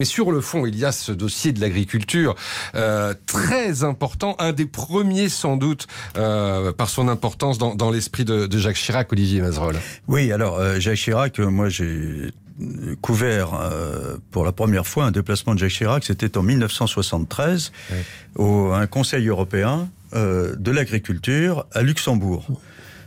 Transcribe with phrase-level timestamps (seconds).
[0.00, 2.36] Mais sur le fond, il y a ce dossier de l'agriculture
[2.76, 8.24] euh, très important, un des premiers sans doute euh, par son importance dans, dans l'esprit
[8.24, 9.74] de, de, Jacques Chirac, Olivier Mazerol.
[10.06, 12.30] Oui, alors euh, Jacques Chirac, moi j'ai
[13.02, 13.58] couvert
[14.30, 17.96] pour la première fois un déplacement de Jacques Chirac, c'était en 1973, oui.
[18.36, 22.46] au un Conseil européen de l'agriculture à Luxembourg.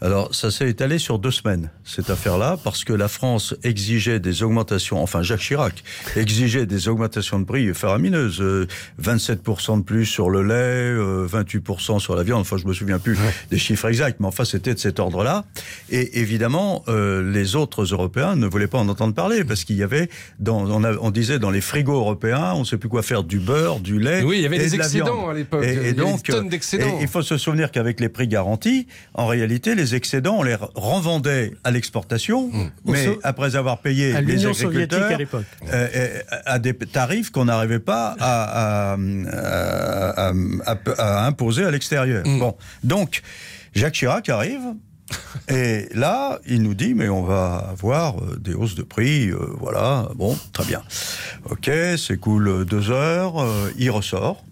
[0.00, 4.42] Alors, ça s'est étalé sur deux semaines, cette affaire-là, parce que la France exigeait des
[4.42, 5.82] augmentations, enfin Jacques Chirac
[6.16, 8.40] exigeait des augmentations de prix faramineuses.
[8.40, 8.66] Euh,
[9.02, 12.98] 27% de plus sur le lait, euh, 28% sur la viande, enfin je me souviens
[12.98, 13.18] plus
[13.50, 15.44] des chiffres exacts, mais enfin c'était de cet ordre-là.
[15.90, 19.82] Et évidemment, euh, les autres Européens ne voulaient pas en entendre parler, parce qu'il y
[19.82, 23.02] avait, dans, on, a, on, disait dans les frigos européens, on ne sait plus quoi
[23.02, 24.22] faire du beurre, du lait.
[24.22, 25.64] Oui, il y avait des de excédents à l'époque.
[25.64, 26.98] Et, et donc, tonnes d'excédents.
[27.00, 31.52] Il faut se souvenir qu'avec les prix garantis, en réalité, les excédents, on les renvendait
[31.64, 32.70] à l'exportation, mmh.
[32.86, 38.16] mais so après avoir payé les agriculteurs à, euh, à, des tarifs qu'on n'arrivait pas
[38.20, 40.32] à, à,
[40.98, 42.26] à, imposer à l'extérieur.
[42.26, 42.38] Mmh.
[42.38, 43.22] Bon, donc
[43.74, 44.62] Jacques Chirac arrive.
[45.48, 50.08] Et là, il nous dit, mais on va avoir des hausses de prix, euh, voilà,
[50.14, 50.82] bon, très bien.
[51.50, 54.42] Ok, s'écoule deux heures, euh, il ressort,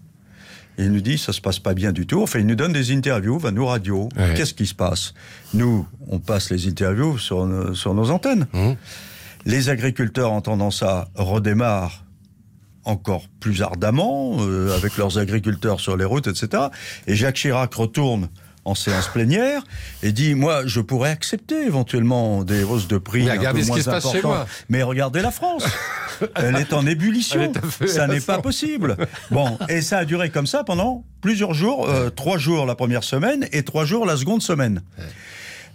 [0.77, 2.21] il nous dit ça se passe pas bien du tout.
[2.21, 4.09] Enfin, il nous donne des interviews, va nous radio.
[4.17, 4.33] Ouais.
[4.35, 5.13] Qu'est-ce qui se passe?
[5.53, 8.47] Nous, on passe les interviews sur, nos, sur nos antennes.
[8.53, 8.71] Mmh.
[9.45, 12.03] Les agriculteurs, entendant ça, redémarrent
[12.85, 16.63] encore plus ardemment euh, avec leurs agriculteurs sur les routes, etc.
[17.07, 18.29] Et Jacques Chirac retourne
[18.65, 19.63] en séance plénière
[20.01, 23.63] et dit moi je pourrais accepter éventuellement des hausses de prix mais un regardez peu
[23.63, 24.47] ce moins qui se passe chez moi.
[24.69, 25.65] mais regardez la France.
[26.35, 27.51] Elle est en ébullition.
[27.81, 28.95] Est ça n'est pas possible.
[29.31, 33.03] Bon et ça a duré comme ça pendant plusieurs jours euh, trois jours la première
[33.03, 34.81] semaine et trois jours la seconde semaine.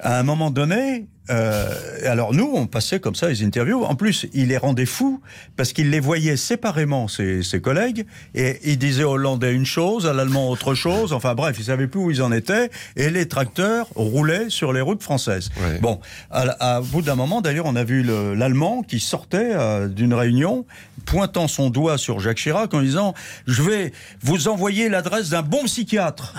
[0.01, 1.75] À un moment donné euh,
[2.11, 3.85] alors nous, on passait comme ça les interviews.
[3.85, 5.21] En plus, il les rendait fous
[5.57, 10.07] parce qu'il les voyait séparément, ses, ses, collègues, et il disait au Hollandais une chose,
[10.07, 11.13] à l'Allemand autre chose.
[11.13, 14.81] Enfin bref, il savait plus où ils en étaient, et les tracteurs roulaient sur les
[14.81, 15.51] routes françaises.
[15.61, 15.79] Ouais.
[15.81, 20.15] Bon, à, à, bout d'un moment, d'ailleurs, on a vu l'Allemand qui sortait euh, d'une
[20.15, 20.65] réunion,
[21.05, 23.15] pointant son doigt sur Jacques Chirac en disant
[23.47, 23.93] "Je vais
[24.23, 26.35] vous envoyer l'adresse d'un bon psychiatre."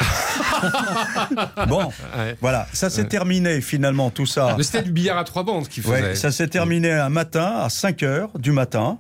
[1.68, 1.86] bon,
[2.18, 2.38] ouais.
[2.42, 3.08] voilà, ça s'est ouais.
[3.08, 6.02] terminé finalement tout ça du billard à trois bandes qui faisait.
[6.02, 8.98] Ouais, ça s'est terminé un matin à 5 heures du matin.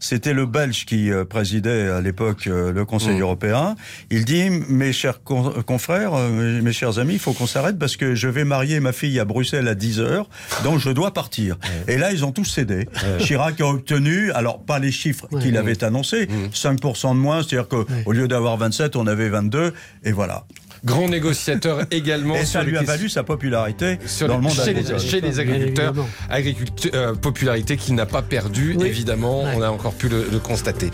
[0.00, 3.22] C'était le Belge qui euh, présidait à l'époque euh, le Conseil mmh.
[3.22, 3.76] européen.
[4.10, 7.98] Il dit mes chers con confrères, euh, mes chers amis, il faut qu'on s'arrête parce
[7.98, 10.30] que je vais marier ma fille à Bruxelles à 10 heures,
[10.64, 11.58] donc je dois partir.
[11.86, 12.88] Et là, ils ont tous cédé.
[13.18, 16.46] Chirac a obtenu, alors pas les chiffres qu'il avait annoncés, mmh.
[16.54, 19.74] 5% de moins, c'est-à-dire qu'au lieu d'avoir 27, on avait 22,
[20.04, 20.46] et voilà
[20.84, 22.36] grand négociateur également.
[22.36, 25.20] Et ça lui a valu sa popularité sur dans les, le monde chez, les, chez
[25.20, 25.94] les agriculteurs.
[26.28, 28.86] agriculteurs euh, popularité qu'il n'a pas perdue, oui.
[28.86, 29.52] évidemment, ouais.
[29.56, 30.90] on a encore pu le, le constater.